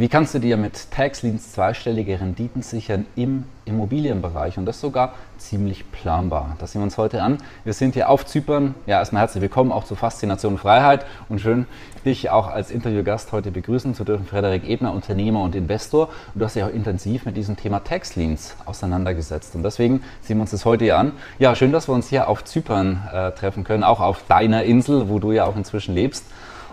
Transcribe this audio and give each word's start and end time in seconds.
Wie 0.00 0.08
kannst 0.08 0.32
du 0.32 0.38
dir 0.38 0.56
mit 0.56 0.90
Taxleans 0.92 1.52
zweistellige 1.52 2.18
Renditen 2.18 2.62
sichern 2.62 3.04
im 3.16 3.44
Immobilienbereich 3.66 4.56
und 4.56 4.64
das 4.64 4.80
sogar 4.80 5.12
ziemlich 5.36 5.92
planbar? 5.92 6.56
Das 6.58 6.72
sehen 6.72 6.80
wir 6.80 6.84
uns 6.84 6.96
heute 6.96 7.22
an. 7.22 7.36
Wir 7.64 7.74
sind 7.74 7.92
hier 7.92 8.08
auf 8.08 8.24
Zypern. 8.24 8.74
Ja, 8.86 9.00
erstmal 9.00 9.20
herzlich 9.20 9.42
willkommen 9.42 9.70
auch 9.70 9.84
zu 9.84 9.96
Faszination 9.96 10.56
Freiheit 10.56 11.04
und 11.28 11.42
schön, 11.42 11.66
dich 12.06 12.30
auch 12.30 12.48
als 12.48 12.70
Interviewgast 12.70 13.30
heute 13.32 13.50
begrüßen 13.50 13.94
zu 13.94 14.04
dürfen. 14.04 14.24
Frederik 14.24 14.66
Ebner, 14.66 14.94
Unternehmer 14.94 15.42
und 15.42 15.54
Investor. 15.54 16.08
Und 16.32 16.40
du 16.40 16.46
hast 16.46 16.56
dich 16.56 16.62
auch 16.62 16.72
intensiv 16.72 17.26
mit 17.26 17.36
diesem 17.36 17.58
Thema 17.58 17.80
Taxleans 17.80 18.56
auseinandergesetzt 18.64 19.54
und 19.54 19.64
deswegen 19.64 20.02
sehen 20.22 20.38
wir 20.38 20.42
uns 20.42 20.52
das 20.52 20.64
heute 20.64 20.84
hier 20.84 20.96
an. 20.96 21.12
Ja, 21.38 21.54
schön, 21.54 21.72
dass 21.72 21.88
wir 21.88 21.94
uns 21.94 22.08
hier 22.08 22.26
auf 22.26 22.42
Zypern 22.44 23.06
äh, 23.12 23.32
treffen 23.32 23.64
können, 23.64 23.84
auch 23.84 24.00
auf 24.00 24.24
deiner 24.26 24.62
Insel, 24.62 25.10
wo 25.10 25.18
du 25.18 25.32
ja 25.32 25.44
auch 25.44 25.56
inzwischen 25.56 25.94
lebst. 25.94 26.24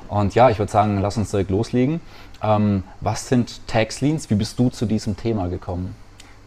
Und 0.09 0.35
ja, 0.35 0.49
ich 0.49 0.59
würde 0.59 0.71
sagen, 0.71 0.99
lass 1.01 1.17
uns 1.17 1.31
direkt 1.31 1.49
loslegen. 1.49 2.01
Ähm, 2.41 2.83
was 3.01 3.27
sind 3.27 3.67
Tax 3.67 4.01
Liens? 4.01 4.29
Wie 4.29 4.35
bist 4.35 4.57
du 4.59 4.69
zu 4.69 4.85
diesem 4.85 5.17
Thema 5.17 5.47
gekommen? 5.47 5.95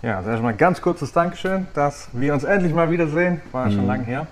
Ja, 0.02 0.18
also 0.18 0.30
erstmal 0.30 0.54
ganz 0.54 0.80
kurzes 0.80 1.12
Dankeschön, 1.12 1.66
dass 1.74 2.08
wir 2.12 2.32
uns 2.32 2.44
endlich 2.44 2.72
mal 2.72 2.90
wiedersehen. 2.90 3.42
War 3.52 3.66
ja 3.66 3.70
mhm. 3.70 3.76
schon 3.76 3.86
lange 3.86 4.04
her. 4.04 4.26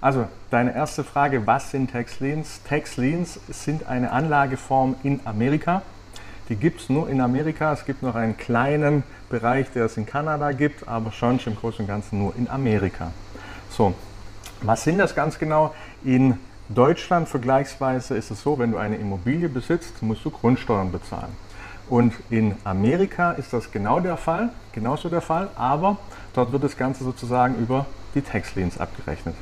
Also, 0.00 0.26
deine 0.50 0.74
erste 0.74 1.04
Frage, 1.04 1.46
was 1.46 1.72
sind 1.72 1.90
Tax 1.90 2.20
Liens? 2.20 2.62
Tax 2.66 2.96
Liens 2.96 3.38
sind 3.48 3.86
eine 3.86 4.12
Anlageform 4.12 4.96
in 5.02 5.20
Amerika. 5.26 5.82
Die 6.48 6.56
gibt 6.56 6.80
es 6.80 6.88
nur 6.88 7.10
in 7.10 7.20
Amerika. 7.20 7.72
Es 7.74 7.84
gibt 7.84 8.02
noch 8.02 8.14
einen 8.14 8.38
kleinen 8.38 9.02
Bereich, 9.28 9.70
der 9.72 9.84
es 9.84 9.98
in 9.98 10.06
Kanada 10.06 10.52
gibt, 10.52 10.88
aber 10.88 11.12
schon 11.12 11.38
im 11.44 11.54
Großen 11.54 11.80
und 11.80 11.86
Ganzen 11.86 12.18
nur 12.18 12.34
in 12.36 12.48
Amerika. 12.48 13.12
So, 13.68 13.94
was 14.62 14.84
sind 14.84 14.98
das 14.98 15.14
ganz 15.14 15.38
genau? 15.38 15.74
In 16.02 16.38
Deutschland 16.74 17.28
vergleichsweise 17.28 18.16
ist 18.16 18.30
es 18.30 18.42
so, 18.42 18.58
wenn 18.60 18.70
du 18.70 18.78
eine 18.78 18.96
Immobilie 18.96 19.48
besitzt, 19.48 20.02
musst 20.02 20.24
du 20.24 20.30
Grundsteuern 20.30 20.92
bezahlen. 20.92 21.34
Und 21.88 22.12
in 22.30 22.54
Amerika 22.62 23.32
ist 23.32 23.52
das 23.52 23.72
genau 23.72 23.98
der 23.98 24.16
Fall, 24.16 24.50
genauso 24.72 25.08
der 25.08 25.20
Fall, 25.20 25.48
aber 25.56 25.96
dort 26.32 26.52
wird 26.52 26.62
das 26.62 26.76
Ganze 26.76 27.02
sozusagen 27.02 27.56
über 27.56 27.86
die 28.14 28.22
Tax 28.22 28.54
Liens 28.54 28.78
abgerechnet. 28.78 29.34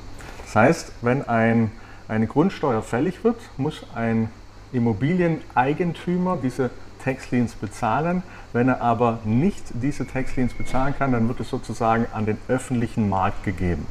Das 0.47 0.57
heißt, 0.57 0.93
wenn 1.03 1.29
ein, 1.29 1.71
eine 2.09 2.27
Grundsteuer 2.27 2.81
fällig 2.81 3.23
wird, 3.25 3.37
muss 3.59 3.85
ein 3.95 4.31
Immobilieneigentümer 4.73 6.39
diese 6.43 6.71
Tax 7.05 7.31
Liens 7.31 7.53
bezahlen. 7.53 8.23
Wenn 8.55 8.69
er 8.69 8.81
aber 8.81 9.19
nicht 9.25 9.65
diese 9.75 10.07
Tax 10.07 10.35
Liens 10.37 10.55
bezahlen 10.55 10.95
kann, 10.99 11.13
dann 11.13 11.29
wird 11.29 11.41
es 11.41 11.51
sozusagen 11.51 12.07
an 12.15 12.25
den 12.25 12.39
öffentlichen 12.49 13.11
Markt 13.11 13.45
gegeben. 13.45 13.87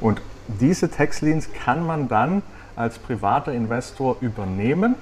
Und 0.00 0.20
diese 0.48 0.90
Tax 0.90 1.20
Liens 1.20 1.48
kann 1.52 1.86
man 1.86 2.08
dann 2.08 2.42
als 2.76 2.98
privater 2.98 3.52
Investor 3.52 4.16
übernehmen 4.20 4.94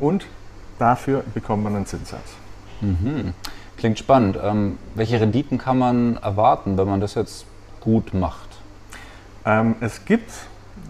und 0.00 0.26
dafür 0.78 1.24
bekommt 1.34 1.64
man 1.64 1.76
einen 1.76 1.86
Zinssatz. 1.86 2.34
Mhm. 2.80 3.34
Klingt 3.76 3.98
spannend. 3.98 4.38
Ähm, 4.42 4.78
welche 4.94 5.20
Renditen 5.20 5.58
kann 5.58 5.78
man 5.78 6.16
erwarten, 6.16 6.78
wenn 6.78 6.88
man 6.88 7.00
das 7.00 7.14
jetzt 7.14 7.46
gut 7.80 8.14
macht? 8.14 8.48
Ähm, 9.44 9.76
es 9.80 10.04
gibt, 10.04 10.30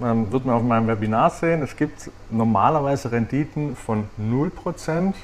ähm, 0.02 0.30
wird 0.30 0.44
man 0.44 0.56
auf 0.56 0.62
meinem 0.62 0.87
Webinar 0.87 1.31
sehen, 1.31 1.62
es 1.62 1.76
gibt 1.76 2.10
normalerweise 2.31 3.10
Renditen 3.10 3.75
von 3.75 4.04
0% 4.19 5.14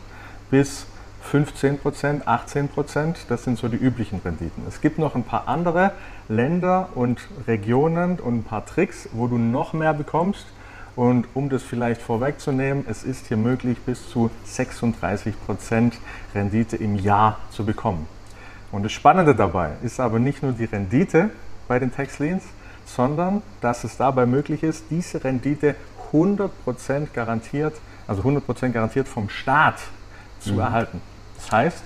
bis 0.50 0.86
15% 1.32 2.24
18% 2.24 3.14
das 3.28 3.44
sind 3.44 3.58
so 3.58 3.69
die 3.69 3.76
üblichen 3.76 4.20
Renditen. 4.24 4.64
Es 4.66 4.80
gibt 4.80 4.98
noch 4.98 5.14
ein 5.14 5.22
paar 5.22 5.48
andere 5.48 5.92
Länder 6.28 6.88
und 6.94 7.20
Regionen 7.46 8.19
und 8.19 8.38
ein 8.38 8.42
paar 8.42 8.64
Tricks, 8.64 9.08
wo 9.12 9.26
du 9.26 9.36
noch 9.38 9.72
mehr 9.72 9.94
bekommst. 9.94 10.46
Und 10.96 11.26
um 11.34 11.48
das 11.48 11.62
vielleicht 11.62 12.02
vorwegzunehmen, 12.02 12.84
es 12.88 13.04
ist 13.04 13.26
hier 13.28 13.36
möglich, 13.36 13.78
bis 13.86 14.08
zu 14.10 14.30
36% 14.46 15.92
Rendite 16.34 16.76
im 16.76 16.96
Jahr 16.96 17.38
zu 17.50 17.64
bekommen. 17.64 18.06
Und 18.72 18.84
das 18.84 18.92
Spannende 18.92 19.34
dabei 19.34 19.72
ist 19.82 20.00
aber 20.00 20.18
nicht 20.18 20.42
nur 20.42 20.52
die 20.52 20.64
Rendite 20.64 21.30
bei 21.68 21.78
den 21.78 21.92
Tax 21.92 22.18
Liens, 22.18 22.44
sondern 22.86 23.42
dass 23.60 23.84
es 23.84 23.96
dabei 23.96 24.26
möglich 24.26 24.62
ist, 24.62 24.84
diese 24.90 25.22
Rendite 25.22 25.76
100% 26.12 26.50
garantiert, 27.12 27.74
also 28.06 28.22
100% 28.22 28.70
garantiert 28.70 29.08
vom 29.08 29.28
Staat 29.28 29.78
zu 30.40 30.54
mhm. 30.54 30.60
erhalten. 30.60 31.00
Das 31.36 31.52
heißt, 31.52 31.82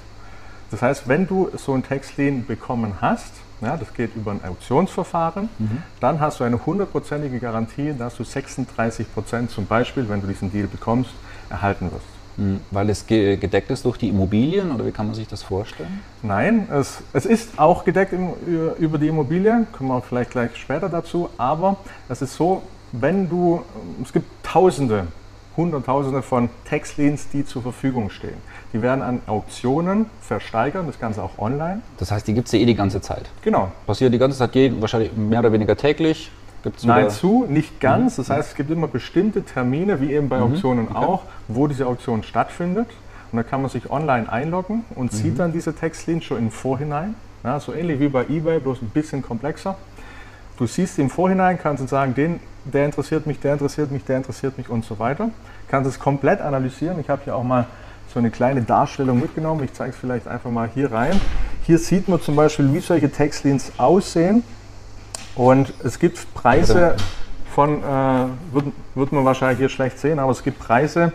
das 0.71 0.82
heißt, 0.82 1.09
wenn 1.09 1.26
du 1.26 1.50
so 1.56 1.75
ein 1.75 1.82
Tax 1.82 2.16
Lien 2.16 2.47
bekommen 2.47 2.94
hast, 3.00 3.32
ja, 3.65 3.77
das 3.77 3.93
geht 3.93 4.15
über 4.15 4.33
ein 4.33 4.45
Auktionsverfahren. 4.45 5.49
Mhm. 5.59 5.83
Dann 6.01 6.21
hast 6.21 6.41
du 6.41 6.45
eine 6.45 6.65
hundertprozentige 6.65 7.39
Garantie, 7.39 7.95
dass 7.97 8.17
du 8.17 8.25
36 8.25 9.13
Prozent 9.13 9.51
zum 9.51 9.67
Beispiel, 9.67 10.09
wenn 10.09 10.21
du 10.21 10.27
diesen 10.27 10.53
Deal 10.53 10.67
bekommst, 10.67 11.11
erhalten 11.51 11.91
wirst. 11.91 12.07
Mhm. 12.37 12.61
Weil 12.71 12.91
es 12.91 13.07
gedeckt 13.07 13.71
ist 13.71 13.85
durch 13.85 13.97
die 13.97 14.09
Immobilien 14.09 14.73
oder 14.73 14.87
wie 14.87 14.91
kann 14.91 15.07
man 15.07 15.15
sich 15.15 15.29
das 15.29 15.43
vorstellen? 15.43 16.01
Nein, 16.23 16.69
es, 16.71 17.03
es 17.13 17.27
ist 17.27 17.59
auch 17.59 17.85
gedeckt 17.85 18.13
im, 18.13 18.31
über 18.79 18.99
die 18.99 19.09
Immobilien, 19.09 19.67
kommen 19.73 19.91
wir 19.91 20.03
vielleicht 20.03 20.31
gleich 20.31 20.57
später 20.57 20.89
dazu, 20.89 21.31
aber 21.39 21.77
es 22.09 22.23
ist 22.23 22.35
so, 22.35 22.63
wenn 22.93 23.29
du, 23.29 23.63
es 24.03 24.13
gibt 24.13 24.27
tausende 24.45 25.07
Hunderttausende 25.56 26.22
von 26.22 26.48
Tax-Liens, 26.69 27.28
die 27.32 27.44
zur 27.44 27.62
Verfügung 27.62 28.10
stehen. 28.10 28.37
Die 28.72 28.82
werden 28.82 29.03
an 29.03 29.20
Auktionen 29.26 30.06
versteigert, 30.20 30.88
das 30.88 30.98
Ganze 30.98 31.22
auch 31.22 31.38
online. 31.38 31.81
Das 31.98 32.10
heißt, 32.10 32.26
die 32.26 32.34
gibt 32.34 32.47
es 32.47 32.53
ja 32.53 32.59
eh 32.59 32.65
die 32.65 32.75
ganze 32.75 33.00
Zeit. 33.00 33.31
Genau. 33.42 33.70
Passiert 33.87 34.12
die 34.12 34.19
ganze 34.19 34.38
Zeit, 34.38 34.53
wahrscheinlich 34.81 35.12
mehr 35.16 35.41
oder 35.41 35.53
weniger 35.53 35.76
täglich. 35.76 36.31
Gibt's 36.65 36.84
Nahezu, 36.84 37.44
nicht 37.48 37.78
ganz. 37.78 38.16
Mhm. 38.16 38.22
Das 38.22 38.31
heißt, 38.31 38.50
es 38.50 38.54
gibt 38.56 38.70
immer 38.70 38.88
bestimmte 38.88 39.42
Termine, 39.42 40.00
wie 40.00 40.12
eben 40.12 40.28
bei 40.28 40.38
mhm. 40.38 40.54
Auktionen 40.54 40.88
okay. 40.88 40.97
auch, 40.97 41.22
wo 41.47 41.66
diese 41.66 41.86
Auktion 41.86 42.22
stattfindet. 42.22 42.88
Und 43.31 43.36
da 43.36 43.42
kann 43.42 43.60
man 43.60 43.71
sich 43.71 43.91
online 43.91 44.31
einloggen 44.32 44.84
und 44.94 45.12
mhm. 45.12 45.16
sieht 45.16 45.38
dann 45.38 45.53
diese 45.53 45.75
Textlinks 45.75 46.25
schon 46.25 46.38
im 46.38 46.50
Vorhinein. 46.50 47.15
Ja, 47.42 47.60
so 47.60 47.75
ähnlich 47.75 48.00
wie 48.00 48.09
bei 48.09 48.22
eBay, 48.22 48.60
bloß 48.60 48.81
ein 48.81 48.88
bisschen 48.88 49.21
komplexer. 49.21 49.76
Du 50.56 50.66
siehst 50.66 50.98
im 51.00 51.10
Vorhinein, 51.10 51.59
kannst 51.59 51.82
du 51.82 51.88
sagen, 51.88 52.15
den, 52.15 52.38
der 52.65 52.84
interessiert 52.84 53.26
mich, 53.26 53.41
der 53.41 53.54
interessiert 53.54 53.91
mich, 53.91 54.04
der 54.04 54.19
interessiert 54.19 54.56
mich 54.56 54.69
und 54.69 54.84
so 54.84 55.00
weiter. 55.00 55.31
Kannst 55.69 55.91
es 55.91 55.98
komplett 55.98 56.41
analysieren. 56.41 57.00
Ich 57.00 57.09
habe 57.09 57.22
hier 57.25 57.34
auch 57.34 57.42
mal 57.42 57.66
so 58.12 58.20
eine 58.20 58.31
kleine 58.31 58.62
Darstellung 58.62 59.19
mitgenommen. 59.20 59.65
Ich 59.65 59.72
zeige 59.72 59.91
es 59.91 59.97
vielleicht 59.97 60.28
einfach 60.28 60.50
mal 60.50 60.70
hier 60.72 60.92
rein. 60.92 61.20
Hier 61.65 61.78
sieht 61.78 62.09
man 62.09 62.20
zum 62.20 62.37
Beispiel, 62.37 62.72
wie 62.72 62.78
solche 62.78 63.10
Textlines 63.10 63.72
aussehen. 63.78 64.44
Und 65.34 65.75
es 65.82 65.98
gibt 65.98 66.32
Preise 66.34 66.94
von, 67.53 67.82
äh, 67.82 68.26
wird, 68.53 68.66
wird 68.94 69.12
man 69.12 69.25
wahrscheinlich 69.25 69.59
hier 69.59 69.69
schlecht 69.69 69.98
sehen, 69.98 70.21
aber 70.21 70.31
es 70.31 70.44
gibt 70.44 70.60
Preise, 70.60 71.12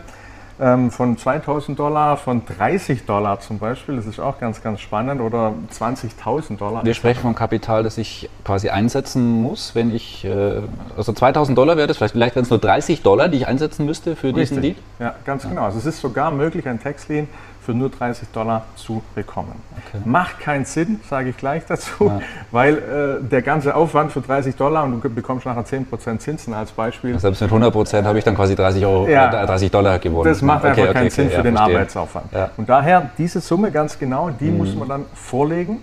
ähm, 0.59 0.92
von 0.92 1.18
2000 1.18 1.80
Dollar, 1.80 2.18
von 2.18 2.44
30 2.46 3.06
Dollar 3.06 3.40
zum 3.40 3.59
Beispiel, 3.59 3.96
das 3.96 4.06
ist 4.06 4.20
auch 4.20 4.40
ganz, 4.40 4.62
ganz 4.62 4.81
spannend, 4.81 5.22
oder 5.22 5.53
20.000 5.74 6.58
Dollar. 6.58 6.84
Wir 6.84 6.94
sprechen 6.94 7.22
vom 7.22 7.36
Kapital, 7.36 7.84
das 7.84 7.97
ich 7.97 8.30
quasi 8.44 8.69
einsetzen 8.69 9.42
muss, 9.42 9.75
wenn 9.75 9.94
ich, 9.96 10.25
äh, 10.25 10.62
also 10.98 11.14
2000 11.14 11.58
Dollar 11.58 11.78
wäre 11.78 11.88
das, 11.88 11.98
vielleicht, 11.98 12.14
vielleicht 12.14 12.36
wären 12.36 12.44
es 12.44 12.50
nur 12.50 12.59
30 12.59 13.02
Dollar, 13.02 13.30
die 13.30 13.38
ich 13.38 13.48
einsetzen 13.48 13.86
müsste 13.86 14.16
für 14.16 14.28
Richtig. 14.28 14.50
diesen 14.50 14.62
Deal? 14.62 14.75
Ja, 15.00 15.16
ganz 15.25 15.44
ja. 15.44 15.50
genau. 15.50 15.64
Also 15.64 15.80
es 15.80 15.86
ist 15.86 16.02
sogar 16.02 16.31
möglich, 16.31 16.68
ein 16.68 16.81
Tax-Lien 16.81 17.28
für 17.69 17.75
nur 17.75 17.90
30 17.90 18.30
Dollar 18.30 18.66
zu 18.75 19.03
bekommen. 19.14 19.53
Okay. 19.88 20.02
Macht 20.03 20.39
keinen 20.39 20.66
Sinn, 20.66 21.01
sage 21.07 21.30
ich 21.30 21.38
gleich 21.38 21.68
dazu, 21.68 22.06
ja. 22.06 22.19
weil 22.51 22.78
äh, 22.78 23.24
der 23.24 23.44
ganze 23.44 23.75
Aufwand 23.75 24.12
für 24.12 24.22
30 24.22 24.56
Dollar 24.56 24.86
und 24.86 25.04
du 25.04 25.10
bekommst 25.10 25.45
nachher 25.45 25.63
10% 25.63 26.18
Zinsen 26.18 26.56
als 26.56 26.72
Beispiel. 26.72 27.19
Selbst 27.19 27.42
mit 27.42 27.51
100% 27.51 28.04
habe 28.06 28.18
ich 28.18 28.24
dann 28.24 28.36
quasi 28.36 28.56
30, 28.56 28.83
Euro, 28.88 29.07
ja, 29.07 29.30
30 29.30 29.68
äh, 29.68 29.69
Dollar 29.69 30.00
gewonnen. 30.00 30.24
Das 30.50 30.63
macht 30.63 30.72
okay, 30.72 30.81
einfach 30.81 30.84
okay, 30.84 30.94
keinen 30.94 31.10
Sinn 31.10 31.30
für 31.30 31.44
den 31.44 31.56
verstehe. 31.56 31.75
Arbeitsaufwand. 31.75 32.25
Und 32.57 32.69
daher 32.69 33.10
diese 33.18 33.42
Summe 33.42 33.72
ganz 33.72 33.98
genau, 33.98 34.30
die 34.30 34.46
mhm. 34.46 34.57
muss 34.57 34.75
man 34.75 34.90
dann 34.90 35.06
vorlegen. 35.13 35.78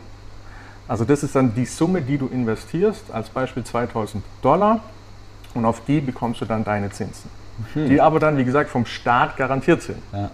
Also 0.89 1.05
das 1.05 1.23
ist 1.23 1.35
dann 1.35 1.55
die 1.55 1.67
Summe, 1.67 2.01
die 2.01 2.19
du 2.19 2.29
investierst, 2.29 3.11
als 3.13 3.29
Beispiel 3.29 3.65
2000 3.65 4.23
Dollar 4.43 4.81
und 5.55 5.65
auf 5.65 5.83
die 5.87 6.01
bekommst 6.01 6.41
du 6.41 6.45
dann 6.45 6.65
deine 6.65 6.91
Zinsen. 6.91 7.31
Mhm. 7.75 7.89
Die 7.89 8.01
aber 8.01 8.21
dann, 8.21 8.37
wie 8.37 8.45
gesagt, 8.45 8.71
vom 8.71 8.87
Staat 8.87 9.37
garantiert 9.37 9.83
sind. 9.83 9.99
Ja. 10.13 10.31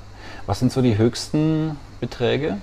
Was 0.46 0.58
sind 0.58 0.72
so 0.72 0.82
die 0.82 0.98
höchsten 0.98 1.76
Beträge? 2.00 2.58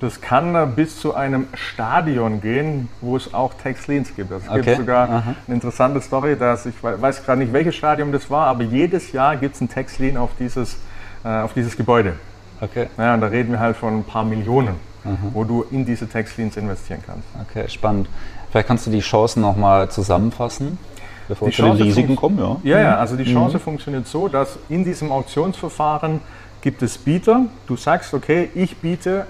Das 0.00 0.20
kann 0.20 0.74
bis 0.74 0.98
zu 1.00 1.14
einem 1.14 1.46
Stadion 1.54 2.40
gehen, 2.40 2.88
wo 3.00 3.16
es 3.16 3.32
auch 3.32 3.54
Tax 3.54 3.86
Liens 3.86 4.14
gibt. 4.14 4.32
Es 4.32 4.48
okay. 4.48 4.60
gibt 4.60 4.76
sogar 4.78 5.08
Aha. 5.08 5.34
eine 5.46 5.54
interessante 5.54 6.00
Story, 6.00 6.36
dass 6.36 6.66
ich 6.66 6.74
weiß 6.82 7.24
gerade 7.24 7.40
nicht, 7.40 7.52
welches 7.52 7.76
Stadion 7.76 8.10
das 8.12 8.28
war, 8.28 8.48
aber 8.48 8.64
jedes 8.64 9.12
Jahr 9.12 9.36
gibt 9.36 9.54
es 9.54 9.60
ein 9.60 9.68
Tax 9.68 9.98
Lien 9.98 10.16
auf 10.16 10.30
dieses, 10.38 10.76
äh, 11.24 11.28
auf 11.28 11.54
dieses 11.54 11.76
Gebäude. 11.76 12.14
Okay. 12.60 12.86
Ja, 12.96 13.14
und 13.14 13.20
da 13.20 13.26
reden 13.26 13.52
wir 13.52 13.60
halt 13.60 13.76
von 13.76 13.98
ein 13.98 14.04
paar 14.04 14.24
Millionen, 14.24 14.76
mhm. 15.04 15.18
wo 15.32 15.44
du 15.44 15.64
in 15.70 15.84
diese 15.84 16.08
Tax-Liens 16.08 16.56
investieren 16.56 17.00
kannst. 17.04 17.26
Okay, 17.48 17.68
spannend. 17.68 18.08
Vielleicht 18.50 18.68
kannst 18.68 18.86
du 18.86 18.90
die 18.90 19.00
Chancen 19.00 19.42
nochmal 19.42 19.90
zusammenfassen, 19.90 20.78
bevor 21.26 21.48
die 21.48 21.58
wir 21.58 21.64
zu 21.64 21.76
den 21.76 21.86
Risiken 21.86 22.16
kommen. 22.16 22.38
Ja, 22.38 22.58
ja, 22.62 22.80
ja 22.80 22.96
also 22.98 23.16
die 23.16 23.24
Chance 23.24 23.56
mhm. 23.56 23.62
funktioniert 23.62 24.06
so, 24.06 24.28
dass 24.28 24.58
in 24.68 24.84
diesem 24.84 25.10
Auktionsverfahren 25.10 26.20
gibt 26.62 26.82
es 26.82 26.96
Bieter. 26.96 27.46
Du 27.66 27.76
sagst, 27.76 28.14
okay, 28.14 28.50
ich 28.54 28.76
biete 28.76 29.26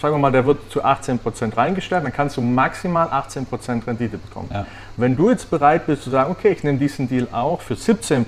sagen 0.00 0.14
wir 0.14 0.18
mal, 0.18 0.32
der 0.32 0.46
wird 0.46 0.58
zu 0.70 0.84
18% 0.84 1.56
reingestellt, 1.56 2.04
dann 2.04 2.12
kannst 2.12 2.36
du 2.36 2.40
maximal 2.40 3.08
18% 3.08 3.86
Rendite 3.86 4.18
bekommen. 4.18 4.48
Ja. 4.52 4.66
Wenn 4.96 5.16
du 5.16 5.30
jetzt 5.30 5.50
bereit 5.50 5.86
bist 5.86 6.02
zu 6.02 6.10
sagen, 6.10 6.30
okay, 6.30 6.52
ich 6.52 6.64
nehme 6.64 6.78
diesen 6.78 7.08
Deal 7.08 7.28
auch 7.32 7.60
für 7.60 7.74
17%, 7.74 8.24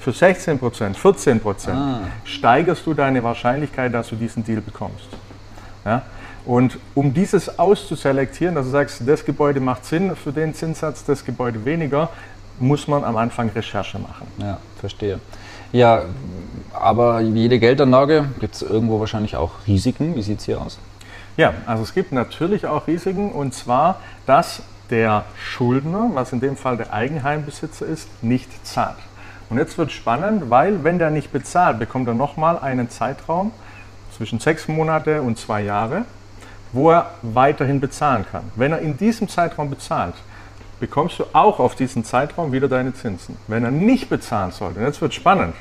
für 0.00 0.10
16%, 0.10 0.96
14%, 0.96 1.70
ah. 1.70 2.00
steigerst 2.24 2.86
du 2.86 2.94
deine 2.94 3.22
Wahrscheinlichkeit, 3.22 3.92
dass 3.92 4.08
du 4.08 4.16
diesen 4.16 4.42
Deal 4.42 4.60
bekommst. 4.60 5.08
Ja? 5.84 6.02
Und 6.46 6.78
um 6.94 7.12
dieses 7.12 7.58
auszuselektieren, 7.58 8.54
dass 8.54 8.64
du 8.64 8.72
sagst, 8.72 9.02
das 9.06 9.24
Gebäude 9.24 9.60
macht 9.60 9.84
Sinn 9.84 10.16
für 10.16 10.32
den 10.32 10.54
Zinssatz, 10.54 11.04
das 11.04 11.24
Gebäude 11.24 11.64
weniger, 11.64 12.08
muss 12.58 12.88
man 12.88 13.04
am 13.04 13.16
Anfang 13.16 13.50
Recherche 13.50 13.98
machen. 13.98 14.26
Ja, 14.38 14.58
verstehe. 14.78 15.20
Ja, 15.72 16.02
aber 16.72 17.20
jede 17.20 17.58
Geldanlage 17.58 18.26
gibt 18.40 18.54
es 18.54 18.62
irgendwo 18.62 19.00
wahrscheinlich 19.00 19.36
auch 19.36 19.52
Risiken. 19.66 20.16
Wie 20.16 20.22
sieht 20.22 20.40
es 20.40 20.46
hier 20.46 20.60
aus? 20.60 20.78
Ja, 21.36 21.54
also 21.66 21.82
es 21.82 21.94
gibt 21.94 22.12
natürlich 22.12 22.66
auch 22.66 22.86
Risiken 22.86 23.32
und 23.32 23.54
zwar, 23.54 24.00
dass 24.26 24.62
der 24.90 25.24
Schuldner, 25.38 26.10
was 26.14 26.32
in 26.32 26.40
dem 26.40 26.56
Fall 26.56 26.76
der 26.76 26.92
Eigenheimbesitzer 26.92 27.86
ist, 27.86 28.08
nicht 28.22 28.66
zahlt. 28.66 28.96
Und 29.50 29.58
jetzt 29.58 29.76
wird 29.76 29.90
spannend, 29.90 30.48
weil 30.48 30.84
wenn 30.84 30.98
der 30.98 31.10
nicht 31.10 31.32
bezahlt, 31.32 31.78
bekommt 31.80 32.06
er 32.06 32.14
nochmal 32.14 32.58
einen 32.58 32.88
Zeitraum 32.88 33.50
zwischen 34.16 34.38
sechs 34.38 34.68
Monate 34.68 35.22
und 35.22 35.38
zwei 35.38 35.62
Jahre, 35.62 36.04
wo 36.72 36.90
er 36.90 37.10
weiterhin 37.22 37.80
bezahlen 37.80 38.24
kann. 38.30 38.44
Wenn 38.54 38.72
er 38.72 38.78
in 38.78 38.96
diesem 38.96 39.28
Zeitraum 39.28 39.68
bezahlt, 39.68 40.14
bekommst 40.78 41.18
du 41.18 41.24
auch 41.32 41.58
auf 41.58 41.74
diesen 41.74 42.04
Zeitraum 42.04 42.52
wieder 42.52 42.68
deine 42.68 42.94
Zinsen. 42.94 43.36
Wenn 43.48 43.64
er 43.64 43.72
nicht 43.72 44.08
bezahlen 44.08 44.52
sollte, 44.52 44.78
und 44.78 44.86
jetzt 44.86 45.02
wird 45.02 45.14
spannend, 45.14 45.54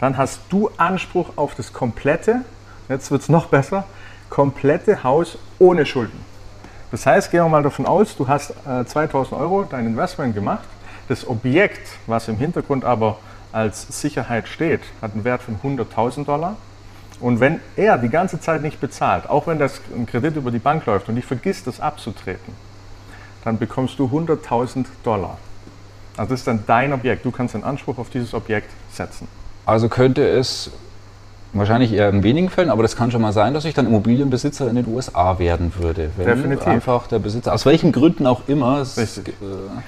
dann 0.00 0.16
hast 0.16 0.40
du 0.50 0.70
Anspruch 0.76 1.30
auf 1.36 1.54
das 1.54 1.72
komplette, 1.72 2.42
jetzt 2.88 3.10
wird 3.10 3.22
es 3.22 3.28
noch 3.28 3.46
besser, 3.46 3.84
komplette 4.30 5.04
Haus 5.04 5.38
ohne 5.58 5.86
Schulden. 5.86 6.24
Das 6.90 7.06
heißt, 7.06 7.30
gehen 7.30 7.44
wir 7.44 7.48
mal 7.48 7.62
davon 7.62 7.86
aus, 7.86 8.16
du 8.16 8.26
hast 8.26 8.50
äh, 8.66 8.84
2000 8.84 9.40
Euro 9.40 9.64
dein 9.64 9.86
Investment 9.86 10.34
gemacht. 10.34 10.64
Das 11.08 11.26
Objekt, 11.26 11.88
was 12.06 12.28
im 12.28 12.36
Hintergrund 12.36 12.84
aber 12.84 13.18
als 13.50 14.00
Sicherheit 14.00 14.46
steht, 14.46 14.80
hat 15.00 15.14
einen 15.14 15.24
Wert 15.24 15.42
von 15.42 15.56
100.000 15.56 16.26
Dollar. 16.26 16.56
Und 17.20 17.40
wenn 17.40 17.60
er 17.76 17.98
die 17.98 18.10
ganze 18.10 18.40
Zeit 18.40 18.62
nicht 18.62 18.80
bezahlt, 18.80 19.28
auch 19.28 19.46
wenn 19.46 19.58
das 19.58 19.80
ein 19.96 20.06
Kredit 20.06 20.36
über 20.36 20.50
die 20.50 20.58
Bank 20.58 20.86
läuft 20.86 21.08
und 21.08 21.16
ich 21.16 21.24
vergisst, 21.24 21.66
das 21.66 21.80
abzutreten, 21.80 22.54
dann 23.42 23.58
bekommst 23.58 23.98
du 23.98 24.06
100.000 24.06 24.84
Dollar. 25.02 25.38
Also 26.16 26.30
das 26.30 26.40
ist 26.40 26.46
dann 26.46 26.64
dein 26.66 26.92
Objekt. 26.92 27.24
Du 27.24 27.30
kannst 27.30 27.54
einen 27.54 27.64
Anspruch 27.64 27.98
auf 27.98 28.10
dieses 28.10 28.34
Objekt 28.34 28.70
setzen. 28.92 29.26
Also 29.64 29.88
könnte 29.88 30.28
es 30.28 30.70
wahrscheinlich 31.58 31.92
eher 31.92 32.08
in 32.08 32.22
wenigen 32.22 32.50
Fällen, 32.50 32.70
aber 32.70 32.82
das 32.82 32.96
kann 32.96 33.10
schon 33.10 33.22
mal 33.22 33.32
sein, 33.32 33.54
dass 33.54 33.64
ich 33.64 33.74
dann 33.74 33.86
Immobilienbesitzer 33.86 34.68
in 34.68 34.76
den 34.76 34.86
USA 34.86 35.38
werden 35.38 35.72
würde. 35.78 36.10
Wenn 36.16 36.26
Definitiv. 36.26 36.66
Einfach 36.66 37.06
der 37.06 37.18
Besitzer, 37.18 37.54
aus 37.54 37.66
welchen 37.66 37.92
Gründen 37.92 38.26
auch 38.26 38.42
immer. 38.48 38.78
Es, 38.78 38.96
äh 38.96 39.22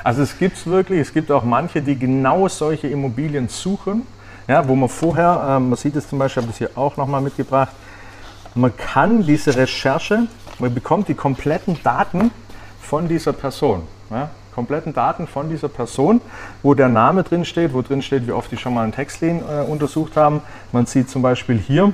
also 0.04 0.22
es 0.22 0.38
gibt 0.38 0.56
es 0.56 0.66
wirklich, 0.66 1.00
es 1.00 1.12
gibt 1.12 1.30
auch 1.30 1.44
manche, 1.44 1.82
die 1.82 1.98
genau 1.98 2.48
solche 2.48 2.88
Immobilien 2.88 3.48
suchen, 3.48 4.02
ja, 4.48 4.66
wo 4.66 4.74
man 4.74 4.88
vorher, 4.88 5.56
äh, 5.56 5.60
man 5.60 5.76
sieht 5.76 5.96
es 5.96 6.08
zum 6.08 6.18
Beispiel, 6.18 6.42
ich 6.42 6.48
habe 6.48 6.52
das 6.52 6.58
hier 6.58 6.70
auch 6.76 6.96
nochmal 6.96 7.20
mitgebracht, 7.20 7.72
man 8.54 8.76
kann 8.76 9.24
diese 9.24 9.56
Recherche, 9.56 10.26
man 10.58 10.74
bekommt 10.74 11.08
die 11.08 11.14
kompletten 11.14 11.78
Daten 11.82 12.30
von 12.80 13.06
dieser 13.06 13.32
Person. 13.32 13.82
Ja? 14.10 14.30
Kompletten 14.54 14.92
Daten 14.92 15.26
von 15.26 15.48
dieser 15.48 15.68
Person, 15.68 16.20
wo 16.62 16.74
der 16.74 16.88
Name 16.88 17.22
drin 17.22 17.44
steht, 17.44 17.72
wo 17.72 17.82
drin 17.82 18.02
steht, 18.02 18.26
wie 18.26 18.32
oft 18.32 18.50
die 18.50 18.56
schon 18.56 18.74
mal 18.74 18.82
einen 18.82 18.92
Textlin 18.92 19.40
äh, 19.40 19.62
untersucht 19.62 20.16
haben. 20.16 20.42
Man 20.72 20.86
sieht 20.86 21.08
zum 21.08 21.22
Beispiel 21.22 21.58
hier 21.58 21.92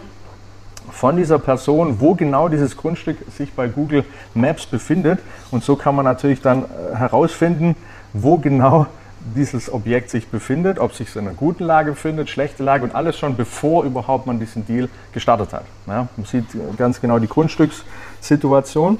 von 0.91 1.17
dieser 1.17 1.39
Person, 1.39 2.01
wo 2.01 2.15
genau 2.15 2.49
dieses 2.49 2.77
Grundstück 2.77 3.19
sich 3.37 3.53
bei 3.53 3.69
Google 3.69 4.05
Maps 4.35 4.67
befindet. 4.67 5.21
Und 5.51 5.65
so 5.65 5.77
kann 5.77 5.95
man 5.95 6.05
natürlich 6.05 6.41
dann 6.41 6.65
äh, 6.65 6.97
herausfinden, 6.97 7.77
wo 8.13 8.39
genau 8.39 8.87
dieses 9.35 9.73
Objekt 9.73 10.11
sich 10.11 10.29
befindet, 10.29 10.79
ob 10.79 10.95
sich 10.95 11.15
in 11.17 11.23
einer 11.23 11.35
guten 11.35 11.65
Lage 11.65 11.93
befindet, 11.93 12.31
schlechte 12.31 12.63
Lage 12.63 12.85
und 12.85 12.95
alles 12.95 13.19
schon 13.19 13.37
bevor 13.37 13.85
überhaupt 13.85 14.27
man 14.27 14.39
diesen 14.39 14.67
Deal 14.67 14.89
gestartet 15.13 15.53
hat. 15.53 15.65
Ja, 15.87 16.09
man 16.17 16.27
sieht 16.27 16.45
ganz 16.77 17.01
genau 17.01 17.19
die 17.19 17.27
Grundstückssituation 17.27 18.99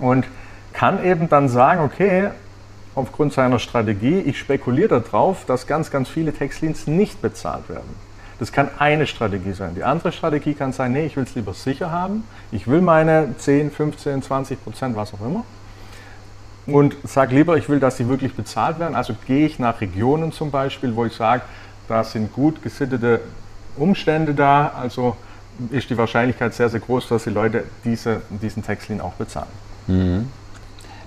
und 0.00 0.26
kann 0.72 1.02
eben 1.02 1.28
dann 1.28 1.48
sagen, 1.48 1.82
okay, 1.82 2.28
aufgrund 2.98 3.32
seiner 3.32 3.58
Strategie, 3.58 4.18
ich 4.20 4.38
spekuliere 4.38 5.00
darauf, 5.00 5.46
dass 5.46 5.66
ganz, 5.66 5.90
ganz 5.90 6.08
viele 6.08 6.32
Textleans 6.32 6.86
nicht 6.86 7.22
bezahlt 7.22 7.68
werden. 7.68 7.88
Das 8.38 8.52
kann 8.52 8.68
eine 8.78 9.06
Strategie 9.06 9.52
sein. 9.52 9.74
Die 9.74 9.82
andere 9.82 10.12
Strategie 10.12 10.54
kann 10.54 10.72
sein, 10.72 10.92
nee, 10.92 11.06
ich 11.06 11.16
will 11.16 11.24
es 11.24 11.34
lieber 11.34 11.54
sicher 11.54 11.90
haben. 11.90 12.24
Ich 12.52 12.68
will 12.68 12.80
meine 12.80 13.34
10, 13.36 13.70
15, 13.70 14.22
20 14.22 14.62
Prozent, 14.62 14.96
was 14.96 15.12
auch 15.14 15.20
immer. 15.20 15.44
Und 16.66 16.96
sage 17.04 17.34
lieber, 17.34 17.56
ich 17.56 17.68
will, 17.68 17.80
dass 17.80 17.96
sie 17.96 18.08
wirklich 18.08 18.34
bezahlt 18.34 18.78
werden. 18.78 18.94
Also 18.94 19.14
gehe 19.26 19.46
ich 19.46 19.58
nach 19.58 19.80
Regionen 19.80 20.32
zum 20.32 20.50
Beispiel, 20.50 20.94
wo 20.94 21.04
ich 21.04 21.14
sage, 21.14 21.42
da 21.88 22.04
sind 22.04 22.32
gut 22.32 22.62
gesittete 22.62 23.20
Umstände 23.76 24.34
da. 24.34 24.72
Also 24.78 25.16
ist 25.70 25.90
die 25.90 25.96
Wahrscheinlichkeit 25.96 26.54
sehr, 26.54 26.68
sehr 26.68 26.80
groß, 26.80 27.08
dass 27.08 27.24
die 27.24 27.30
Leute 27.30 27.64
diese, 27.84 28.22
diesen 28.30 28.62
Textlin 28.62 29.00
auch 29.00 29.14
bezahlen. 29.14 29.48
Mhm. 29.86 30.28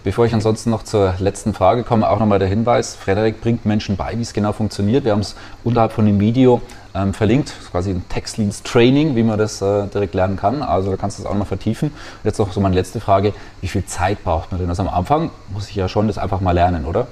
Bevor 0.04 0.26
ich 0.26 0.34
ansonsten 0.34 0.72
noch 0.72 0.82
zur 0.82 1.14
letzten 1.20 1.54
Frage 1.54 1.84
komme, 1.84 2.10
auch 2.10 2.18
nochmal 2.18 2.40
der 2.40 2.48
Hinweis, 2.48 2.96
Frederik 2.96 3.40
bringt 3.40 3.68
Menschen 3.68 3.98
bei, 3.98 4.18
wie 4.18 4.24
es 4.24 4.34
genau 4.34 4.52
funktioniert. 4.52 5.06
Wir 5.06 5.12
haben 5.12 5.20
es 5.20 5.36
unterhalb 5.64 5.92
von 5.92 6.08
dem 6.08 6.20
Video 6.20 6.60
ähm, 6.96 7.14
verlinkt, 7.14 7.54
quasi 7.70 7.92
ein 7.92 8.04
Textleads 8.10 8.64
Training, 8.64 9.16
wie 9.16 9.22
man 9.22 9.38
das 9.38 9.62
äh, 9.62 9.86
direkt 9.88 10.16
lernen 10.16 10.38
kann. 10.38 10.64
Also 10.64 10.90
da 10.90 10.98
kannst 10.98 11.20
du 11.20 11.24
es 11.24 11.30
auch 11.30 11.36
noch 11.36 11.46
vertiefen. 11.46 11.90
Und 11.90 12.26
jetzt 12.26 12.40
noch 12.40 12.52
so 12.52 12.60
meine 12.62 12.74
letzte 12.74 13.00
Frage, 13.00 13.36
wie 13.62 13.68
viel 13.68 13.86
Zeit 13.86 14.24
braucht 14.24 14.52
man 14.52 14.60
denn? 14.60 14.70
Also 14.70 14.82
am 14.82 14.90
Anfang 14.90 15.30
muss 15.54 15.70
ich 15.70 15.76
ja 15.76 15.88
schon 15.88 16.08
das 16.08 16.18
einfach 16.18 16.42
mal 16.42 16.54
lernen, 16.54 16.86
oder? 16.86 17.06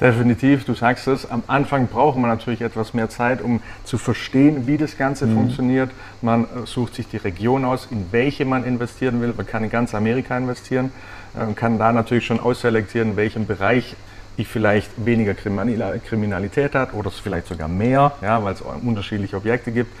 Definitiv, 0.00 0.64
du 0.64 0.74
sagst 0.74 1.06
es, 1.06 1.30
am 1.30 1.44
Anfang 1.46 1.86
braucht 1.86 2.18
man 2.18 2.28
natürlich 2.28 2.62
etwas 2.62 2.94
mehr 2.94 3.08
Zeit, 3.10 3.40
um 3.40 3.60
zu 3.84 3.96
verstehen, 3.96 4.66
wie 4.66 4.76
das 4.76 4.98
Ganze 4.98 5.26
mhm. 5.26 5.34
funktioniert. 5.34 5.90
Man 6.20 6.44
äh, 6.44 6.66
sucht 6.66 6.96
sich 6.96 7.06
die 7.06 7.16
Region 7.16 7.64
aus, 7.64 7.86
in 7.90 8.06
welche 8.10 8.44
man 8.44 8.64
investieren 8.64 9.20
will. 9.20 9.32
Man 9.36 9.46
kann 9.46 9.62
in 9.62 9.70
ganz 9.70 9.94
Amerika 9.94 10.36
investieren 10.36 10.90
und 11.34 11.52
äh, 11.52 11.54
kann 11.54 11.78
da 11.78 11.92
natürlich 11.92 12.26
schon 12.26 12.40
ausselektieren, 12.40 13.12
in 13.12 13.16
welchem 13.16 13.46
Bereich 13.46 13.94
ich 14.36 14.48
vielleicht 14.48 14.90
weniger 15.04 15.34
Kriminalität 15.34 16.74
hat 16.74 16.92
oder 16.92 17.08
es 17.08 17.20
vielleicht 17.20 17.46
sogar 17.46 17.68
mehr, 17.68 18.12
ja, 18.20 18.42
weil 18.42 18.54
es 18.54 18.62
unterschiedliche 18.62 19.36
Objekte 19.36 19.70
gibt. 19.70 19.92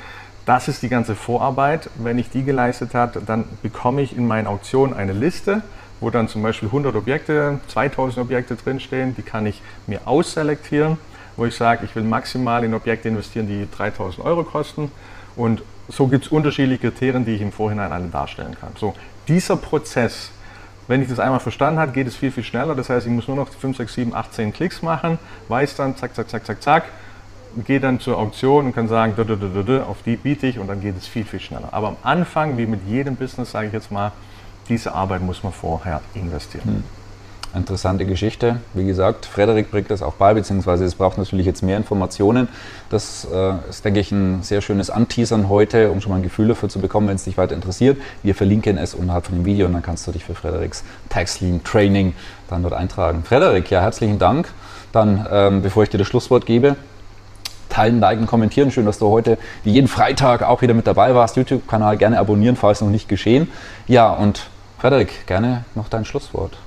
Das 0.44 0.66
ist 0.66 0.82
die 0.82 0.88
ganze 0.88 1.14
Vorarbeit. 1.14 1.88
Wenn 1.96 2.18
ich 2.18 2.30
die 2.30 2.42
geleistet 2.42 2.94
habe, 2.94 3.22
dann 3.24 3.44
bekomme 3.62 4.02
ich 4.02 4.16
in 4.16 4.26
meinen 4.26 4.48
Auktionen 4.48 4.92
eine 4.92 5.12
Liste 5.12 5.62
wo 6.04 6.10
dann 6.10 6.28
zum 6.28 6.42
Beispiel 6.42 6.68
100 6.68 6.94
Objekte, 6.94 7.60
2000 7.68 8.18
Objekte 8.18 8.56
drinstehen, 8.56 9.16
die 9.16 9.22
kann 9.22 9.46
ich 9.46 9.62
mir 9.86 10.06
ausselektieren, 10.06 10.98
wo 11.36 11.46
ich 11.46 11.56
sage, 11.56 11.86
ich 11.86 11.96
will 11.96 12.02
maximal 12.02 12.62
in 12.62 12.74
Objekte 12.74 13.08
investieren, 13.08 13.48
die 13.48 13.66
3000 13.74 14.24
Euro 14.24 14.44
kosten. 14.44 14.90
Und 15.34 15.62
so 15.88 16.06
gibt 16.06 16.26
es 16.26 16.30
unterschiedliche 16.30 16.90
Kriterien, 16.90 17.24
die 17.24 17.32
ich 17.32 17.40
im 17.40 17.52
Vorhinein 17.52 17.90
alle 17.90 18.08
darstellen 18.08 18.54
kann. 18.60 18.72
So, 18.78 18.94
dieser 19.28 19.56
Prozess, 19.56 20.30
wenn 20.88 21.00
ich 21.00 21.08
das 21.08 21.18
einmal 21.18 21.40
verstanden 21.40 21.80
habe, 21.80 21.92
geht 21.92 22.06
es 22.06 22.14
viel, 22.14 22.30
viel 22.30 22.44
schneller. 22.44 22.74
Das 22.74 22.90
heißt, 22.90 23.06
ich 23.06 23.12
muss 23.12 23.26
nur 23.26 23.38
noch 23.38 23.48
5, 23.48 23.74
6, 23.74 23.94
7, 23.94 24.14
8, 24.14 24.34
10 24.34 24.52
Klicks 24.52 24.82
machen, 24.82 25.18
weiß 25.48 25.74
dann, 25.76 25.96
zack, 25.96 26.14
zack, 26.14 26.28
zack, 26.28 26.44
zack, 26.44 26.62
zack, 26.62 26.84
gehe 27.64 27.80
dann 27.80 27.98
zur 27.98 28.18
Auktion 28.18 28.66
und 28.66 28.74
kann 28.74 28.88
sagen, 28.88 29.14
auf 29.88 29.96
die 30.04 30.16
biete 30.16 30.46
ich 30.48 30.58
und 30.58 30.66
dann 30.66 30.82
geht 30.82 30.98
es 30.98 31.06
viel, 31.06 31.24
viel 31.24 31.40
schneller. 31.40 31.68
Aber 31.70 31.88
am 31.88 31.96
Anfang, 32.02 32.58
wie 32.58 32.66
mit 32.66 32.86
jedem 32.86 33.16
Business, 33.16 33.52
sage 33.52 33.68
ich 33.68 33.72
jetzt 33.72 33.90
mal, 33.90 34.12
diese 34.68 34.94
Arbeit 34.94 35.22
muss 35.22 35.42
man 35.42 35.52
vorher 35.52 36.00
investieren. 36.14 36.64
Hm. 36.64 36.84
Interessante 37.54 38.04
Geschichte. 38.04 38.56
Wie 38.72 38.84
gesagt, 38.84 39.26
Frederik 39.26 39.70
bringt 39.70 39.88
das 39.88 40.02
auch 40.02 40.14
bei, 40.14 40.34
beziehungsweise 40.34 40.84
es 40.84 40.96
braucht 40.96 41.18
natürlich 41.18 41.46
jetzt 41.46 41.62
mehr 41.62 41.76
Informationen. 41.76 42.48
Das 42.90 43.28
äh, 43.32 43.52
ist, 43.70 43.84
denke 43.84 44.00
ich, 44.00 44.10
ein 44.10 44.42
sehr 44.42 44.60
schönes 44.60 44.90
Anteasern 44.90 45.48
heute, 45.48 45.92
um 45.92 46.00
schon 46.00 46.10
mal 46.10 46.16
ein 46.16 46.24
Gefühl 46.24 46.48
dafür 46.48 46.68
zu 46.68 46.80
bekommen, 46.80 47.06
wenn 47.06 47.14
es 47.14 47.24
dich 47.24 47.38
weiter 47.38 47.54
interessiert. 47.54 47.98
Wir 48.24 48.34
verlinken 48.34 48.76
es 48.76 48.92
unterhalb 48.92 49.26
von 49.26 49.36
dem 49.36 49.44
Video 49.44 49.66
und 49.66 49.72
dann 49.72 49.82
kannst 49.82 50.04
du 50.06 50.10
dich 50.10 50.24
für 50.24 50.34
Frederiks 50.34 50.82
Taxlean 51.10 51.62
Training 51.62 52.14
dann 52.50 52.62
dort 52.62 52.74
eintragen. 52.74 53.22
Frederik, 53.22 53.70
ja, 53.70 53.80
herzlichen 53.80 54.18
Dank. 54.18 54.48
Dann, 54.90 55.24
ähm, 55.30 55.62
bevor 55.62 55.84
ich 55.84 55.90
dir 55.90 55.98
das 55.98 56.08
Schlusswort 56.08 56.46
gebe, 56.46 56.74
teilen, 57.68 58.00
liken, 58.00 58.26
kommentieren. 58.26 58.72
Schön, 58.72 58.86
dass 58.86 58.98
du 58.98 59.08
heute 59.08 59.38
wie 59.62 59.70
jeden 59.70 59.88
Freitag 59.88 60.42
auch 60.42 60.60
wieder 60.60 60.74
mit 60.74 60.88
dabei 60.88 61.14
warst. 61.14 61.36
YouTube-Kanal 61.36 61.98
gerne 61.98 62.18
abonnieren, 62.18 62.56
falls 62.56 62.80
noch 62.80 62.88
nicht 62.88 63.08
geschehen. 63.08 63.48
Ja, 63.86 64.10
und 64.12 64.48
Frederik, 64.84 65.26
gerne 65.26 65.64
noch 65.74 65.88
dein 65.88 66.04
Schlusswort. 66.04 66.58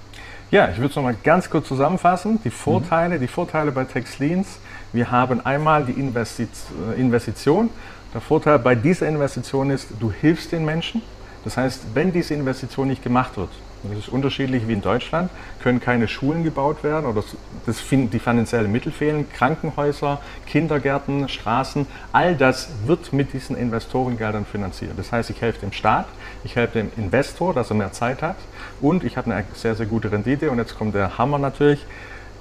Ja, 0.50 0.70
ich 0.70 0.78
würde 0.78 0.90
es 0.90 0.96
nochmal 0.96 1.16
ganz 1.24 1.52
kurz 1.52 1.68
zusammenfassen. 1.68 2.40
Die 2.44 2.50
Vorteile, 2.50 3.18
mhm. 3.18 3.20
die 3.20 3.28
Vorteile 3.28 3.72
bei 3.72 3.84
TaxLeans. 3.84 4.58
Wir 4.92 5.12
haben 5.12 5.46
einmal 5.46 5.86
die 5.86 5.92
äh, 5.92 7.00
Investition. 7.00 7.70
Der 8.16 8.22
Vorteil 8.22 8.58
bei 8.58 8.74
dieser 8.74 9.08
Investition 9.08 9.70
ist, 9.70 9.90
du 10.00 10.12
hilfst 10.12 10.52
den 10.52 10.66
Menschen. 10.66 11.04
Das 11.44 11.58
heißt, 11.58 11.94
wenn 11.94 12.12
diese 12.12 12.34
Investition 12.34 12.88
nicht 12.88 13.04
gemacht 13.04 13.38
wird, 13.38 13.52
das 13.84 14.00
ist 14.00 14.10
unterschiedlich 14.10 14.68
wie 14.68 14.74
in 14.74 14.82
Deutschland, 14.82 15.30
können 15.62 15.80
keine 15.80 16.08
Schulen 16.08 16.44
gebaut 16.44 16.84
werden 16.84 17.06
oder 17.06 17.24
das, 17.66 17.84
die 17.90 18.20
finanziellen 18.20 18.72
Mittel 18.72 18.92
fehlen, 18.92 19.26
Krankenhäuser, 19.32 20.20
Kindergärten, 20.46 21.30
Straßen, 21.30 21.86
all 22.12 22.36
das 22.36 22.70
wird 22.86 23.14
mit 23.14 23.34
diesen 23.34 23.56
Investorengeldern 23.56 24.46
finanziert. 24.46 24.94
Das 24.98 25.12
heißt, 25.12 25.30
ich 25.30 25.42
helfe 25.42 25.60
dem 25.60 25.72
Staat, 25.72 26.08
ich 26.44 26.56
helfe 26.56 26.80
dem 26.80 26.92
Investor, 26.98 27.54
dass 27.54 27.70
er 27.70 27.76
mehr 27.76 27.92
Zeit 27.92 28.22
hat. 28.22 28.38
Und 28.82 29.04
ich 29.04 29.18
habe 29.18 29.32
eine 29.32 29.46
sehr, 29.54 29.76
sehr 29.76 29.86
gute 29.86 30.12
Rendite. 30.12 30.52
Und 30.52 30.58
jetzt 30.58 30.78
kommt 30.78 30.96
der 30.96 31.18
Hammer 31.18 31.40
natürlich, 31.40 31.86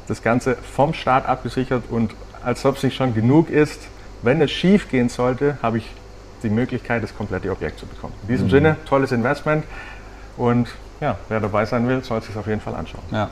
das 0.06 0.22
Ganze 0.22 0.56
vom 0.56 0.94
Staat 0.94 1.26
abgesichert. 1.26 1.84
Und 1.90 2.14
als 2.44 2.64
ob 2.64 2.76
es 2.76 2.82
nicht 2.82 2.96
schon 2.96 3.14
genug 3.14 3.50
ist, 3.50 3.88
wenn 4.22 4.40
es 4.40 4.50
schief 4.50 4.88
gehen 4.88 5.08
sollte, 5.08 5.58
habe 5.62 5.78
ich 5.78 5.90
die 6.42 6.50
Möglichkeit, 6.50 7.02
das 7.02 7.16
komplette 7.16 7.50
Objekt 7.50 7.78
zu 7.78 7.86
bekommen. 7.86 8.12
In 8.22 8.28
diesem 8.28 8.46
mhm. 8.46 8.50
Sinne, 8.50 8.76
tolles 8.86 9.12
Investment. 9.12 9.64
Und 10.36 10.68
ja, 11.00 11.16
wer 11.28 11.40
dabei 11.40 11.64
sein 11.64 11.86
will, 11.88 12.02
soll 12.02 12.18
es 12.18 12.26
sich 12.26 12.36
auf 12.36 12.46
jeden 12.46 12.60
Fall 12.60 12.74
anschauen. 12.74 13.04
Ja. 13.10 13.30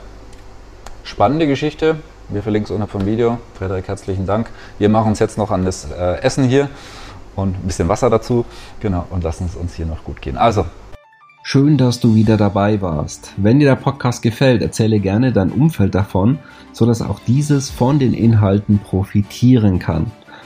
Spannende 1.03 1.47
Geschichte. 1.47 1.97
Wir 2.29 2.41
verlinken 2.41 2.65
es 2.65 2.71
unter 2.71 2.87
vom 2.87 3.05
Video. 3.05 3.37
Frederik, 3.57 3.87
herzlichen 3.87 4.25
Dank. 4.25 4.49
Wir 4.79 4.89
machen 4.89 5.09
uns 5.09 5.19
jetzt 5.19 5.37
noch 5.37 5.51
an 5.51 5.65
das 5.65 5.89
äh, 5.91 6.21
Essen 6.21 6.45
hier 6.45 6.69
und 7.35 7.55
ein 7.55 7.67
bisschen 7.67 7.87
Wasser 7.87 8.09
dazu. 8.09 8.45
Genau, 8.79 9.05
und 9.09 9.23
lassen 9.23 9.45
es 9.45 9.55
uns 9.55 9.75
hier 9.75 9.85
noch 9.85 10.03
gut 10.03 10.21
gehen. 10.21 10.37
Also. 10.37 10.65
Schön, 11.43 11.77
dass 11.77 11.99
du 11.99 12.15
wieder 12.15 12.37
dabei 12.37 12.81
warst. 12.81 13.33
Wenn 13.37 13.59
dir 13.59 13.67
der 13.69 13.75
Podcast 13.75 14.23
gefällt, 14.23 14.63
erzähle 14.63 14.99
gerne 14.99 15.31
dein 15.31 15.51
Umfeld 15.51 15.93
davon, 15.93 16.39
sodass 16.71 17.03
auch 17.03 17.19
dieses 17.19 17.69
von 17.69 17.99
den 17.99 18.15
Inhalten 18.15 18.79
profitieren 18.79 19.77
kann. 19.77 20.11